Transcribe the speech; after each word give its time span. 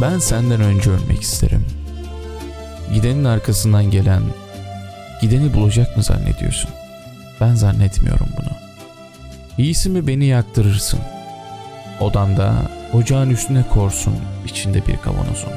Ben 0.00 0.18
senden 0.18 0.60
önce 0.60 0.90
ölmek 0.90 1.22
isterim. 1.22 1.66
Gidenin 2.94 3.24
arkasından 3.24 3.90
gelen 3.90 4.22
gideni 5.20 5.54
bulacak 5.54 5.96
mı 5.96 6.02
zannediyorsun? 6.02 6.70
Ben 7.40 7.54
zannetmiyorum 7.54 8.26
bunu. 8.38 8.56
İyisi 9.58 9.88
mi 9.88 10.06
beni 10.06 10.24
yaktırırsın. 10.26 11.00
Odanda 12.00 12.54
ocağın 12.92 13.30
üstüne 13.30 13.64
korsun 13.68 14.14
içinde 14.46 14.86
bir 14.86 14.96
kavanozun. 14.96 15.52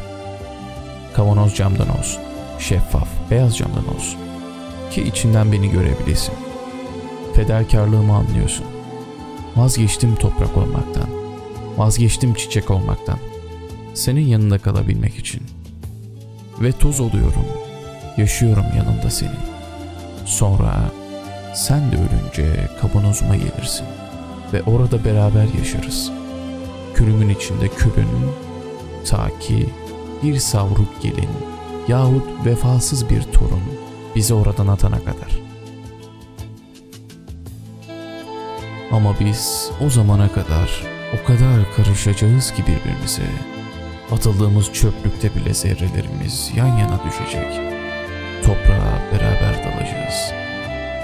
Kavanoz 1.13 1.55
camdan 1.55 1.99
olsun. 1.99 2.21
Şeffaf, 2.59 3.07
beyaz 3.31 3.57
camdan 3.57 3.95
olsun. 3.95 4.19
Ki 4.91 5.01
içinden 5.01 5.51
beni 5.51 5.69
görebilesin. 5.69 6.33
Fedakarlığımı 7.35 8.15
anlıyorsun. 8.15 8.65
Vazgeçtim 9.55 10.15
toprak 10.15 10.57
olmaktan. 10.57 11.09
Vazgeçtim 11.77 12.33
çiçek 12.33 12.71
olmaktan. 12.71 13.32
Senin 13.93 14.27
yanında 14.27 14.57
kalabilmek 14.57 15.15
için. 15.15 15.41
Ve 16.61 16.71
toz 16.71 16.99
oluyorum. 16.99 17.45
Yaşıyorum 18.17 18.65
yanında 18.77 19.09
senin. 19.09 19.39
Sonra 20.25 20.91
sen 21.55 21.91
de 21.91 21.95
ölünce 21.95 22.69
kavanozuma 22.81 23.35
gelirsin. 23.35 23.85
Ve 24.53 24.63
orada 24.63 25.05
beraber 25.05 25.47
yaşarız. 25.59 26.11
Külümün 26.95 27.29
içinde 27.29 27.67
külün. 27.67 28.09
Ta 29.05 29.39
ki 29.39 29.69
bir 30.23 30.39
savruk 30.39 31.01
gelin 31.01 31.29
yahut 31.87 32.45
vefasız 32.45 33.09
bir 33.09 33.21
torun 33.21 33.63
bizi 34.15 34.33
oradan 34.33 34.67
atana 34.67 34.99
kadar. 34.99 35.39
Ama 38.91 39.15
biz 39.19 39.71
o 39.85 39.89
zamana 39.89 40.31
kadar 40.31 40.83
o 41.13 41.27
kadar 41.27 41.75
karışacağız 41.75 42.53
ki 42.53 42.61
birbirimize. 42.61 43.52
Atıldığımız 44.13 44.73
çöplükte 44.73 45.35
bile 45.35 45.53
zerrelerimiz 45.53 46.51
yan 46.55 46.77
yana 46.77 46.99
düşecek. 47.05 47.51
Toprağa 48.45 49.01
beraber 49.11 49.63
dalacağız. 49.63 50.31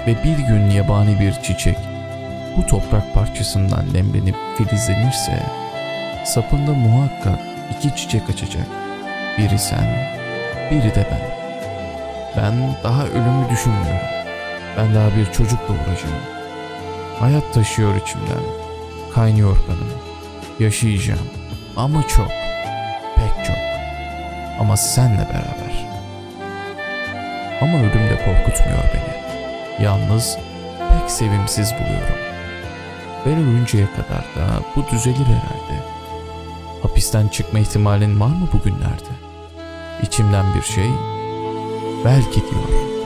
Ve 0.06 0.24
bir 0.24 0.38
gün 0.38 0.70
yabani 0.70 1.20
bir 1.20 1.32
çiçek 1.32 1.76
bu 2.56 2.66
toprak 2.66 3.14
parçasından 3.14 3.94
lemlenip 3.94 4.36
filizlenirse 4.58 5.42
sapında 6.24 6.72
muhakkak 6.72 7.38
iki 7.76 7.96
çiçek 7.96 8.30
açacak. 8.30 8.66
Biri 9.38 9.58
sen, 9.58 10.08
biri 10.70 10.94
de 10.94 11.06
ben. 11.10 11.30
Ben 12.36 12.76
daha 12.84 13.06
ölümü 13.06 13.50
düşünmüyorum. 13.50 14.06
Ben 14.76 14.94
daha 14.94 15.16
bir 15.16 15.32
çocukla 15.32 15.74
uğraşıyorum. 15.74 16.22
Hayat 17.18 17.54
taşıyor 17.54 17.96
içimden. 17.96 18.44
Kaynıyor 19.14 19.56
kanım. 19.66 19.92
Yaşayacağım. 20.58 21.28
Ama 21.76 22.08
çok. 22.08 22.39
Ama 24.70 24.76
senle 24.76 25.28
beraber. 25.28 25.86
Ama 27.60 27.78
ölüm 27.78 28.10
de 28.10 28.16
korkutmuyor 28.16 28.84
beni. 28.94 29.84
Yalnız 29.84 30.38
pek 30.78 31.10
sevimsiz 31.10 31.72
buluyorum. 31.72 32.16
Ben 33.26 33.32
ölünceye 33.32 33.86
kadar 33.86 34.18
da 34.18 34.62
bu 34.76 34.86
düzelir 34.90 35.26
herhalde. 35.26 35.82
Hapisten 36.82 37.28
çıkma 37.28 37.58
ihtimalin 37.58 38.20
var 38.20 38.26
mı 38.26 38.48
bugünlerde? 38.52 39.12
İçimden 40.02 40.54
bir 40.54 40.62
şey 40.62 40.90
belki 42.04 42.40
diyor. 42.40 42.99